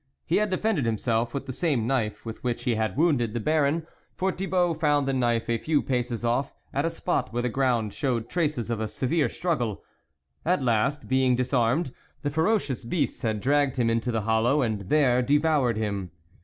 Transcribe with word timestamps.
He 0.25 0.37
had 0.37 0.49
defended 0.49 0.83
himself 0.87 1.31
with 1.31 1.45
the 1.45 1.53
same 1.53 1.85
knife 1.85 2.25
with 2.25 2.43
which 2.43 2.63
he 2.63 2.73
had 2.73 2.97
wounded 2.97 3.35
the 3.35 3.39
Baron, 3.39 3.85
for 4.15 4.31
Thibault 4.31 4.73
found 4.79 5.07
the 5.07 5.13
knife 5.13 5.47
a 5.47 5.59
few 5.59 5.83
paces 5.83 6.25
off, 6.25 6.51
at 6.73 6.85
a 6.85 6.89
spot 6.89 7.31
where 7.31 7.43
the 7.43 7.49
ground 7.49 7.93
showed 7.93 8.27
traces 8.27 8.71
of 8.71 8.79
a 8.79 8.87
severe 8.87 9.29
struggle; 9.29 9.83
at 10.43 10.63
last, 10.63 11.07
being 11.07 11.35
disarmed, 11.35 11.93
the 12.23 12.31
ferocious 12.31 12.83
beasts 12.83 13.21
had 13.21 13.41
dragged 13.41 13.77
him 13.77 13.91
into 13.91 14.11
the 14.11 14.21
hollow, 14.21 14.63
and 14.63 14.89
there 14.89 15.21
devoured 15.21 15.77
him. 15.77 16.09